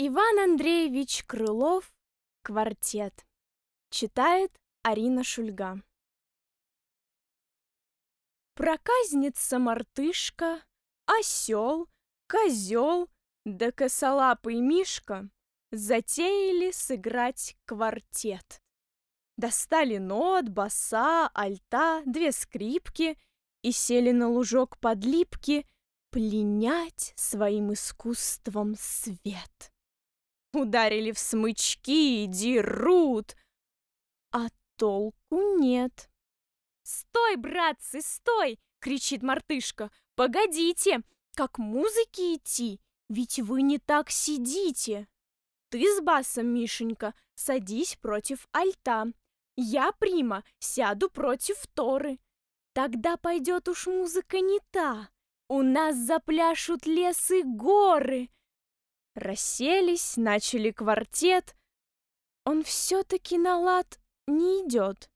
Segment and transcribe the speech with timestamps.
[0.00, 1.92] Иван Андреевич Крылов
[2.42, 3.26] «Квартет».
[3.90, 5.82] Читает Арина Шульга.
[8.54, 10.62] Проказница-мартышка,
[11.04, 11.88] осел,
[12.28, 13.10] козел
[13.44, 15.28] да косолапый мишка
[15.72, 18.62] затеяли сыграть квартет.
[19.36, 23.18] Достали нот, баса, альта, две скрипки
[23.62, 25.66] и сели на лужок под липки
[26.12, 29.72] пленять своим искусством свет
[30.52, 33.36] ударили в смычки, дерут,
[34.32, 36.10] а толку нет.
[36.82, 39.90] «Стой, братцы, стой!»— кричит мартышка.
[40.14, 41.02] «Погодите,
[41.34, 45.06] как музыки идти, ведь вы не так сидите!»
[45.70, 49.12] «Ты с басом, Мишенька, садись против альта.
[49.56, 52.18] Я, Прима, сяду против Торы.
[52.72, 55.10] Тогда пойдет уж музыка не та.
[55.48, 58.30] У нас запляшут лес и горы,
[59.18, 61.56] Расселись, начали квартет.
[62.44, 63.98] Он все-таки на лад
[64.28, 65.10] не идет.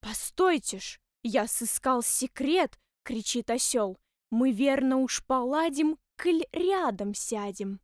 [0.00, 3.98] «Постойте ж, я сыскал секрет!»— кричит осел.
[4.30, 7.80] «Мы верно уж поладим, коль рядом сядем».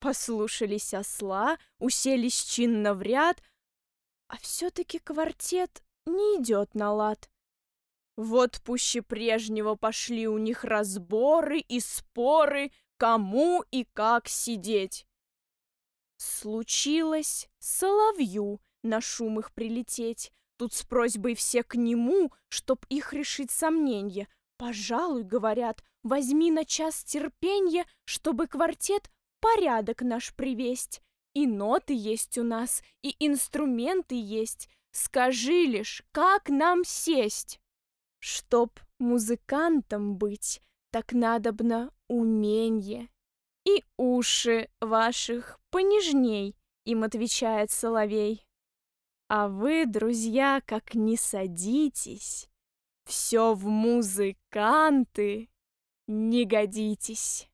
[0.00, 3.40] Послушались осла, уселись чинно в ряд,
[4.26, 7.30] а все-таки квартет не идет на лад.
[8.16, 12.72] Вот пуще прежнего пошли у них разборы и споры,
[13.02, 15.08] кому и как сидеть.
[16.18, 20.30] Случилось соловью на шум их прилететь.
[20.56, 24.28] Тут с просьбой все к нему, чтоб их решить сомненье.
[24.56, 31.02] Пожалуй, говорят, возьми на час терпенье, чтобы квартет порядок наш привесть.
[31.34, 34.68] И ноты есть у нас, и инструменты есть.
[34.92, 37.58] Скажи лишь, как нам сесть?
[38.20, 40.62] Чтоб музыкантом быть,
[40.92, 43.08] так надобно уменье.
[43.64, 46.54] И уши ваших понежней,
[46.84, 48.46] им отвечает соловей.
[49.28, 52.48] А вы, друзья, как не садитесь,
[53.04, 55.48] все в музыканты
[56.06, 57.48] не годитесь.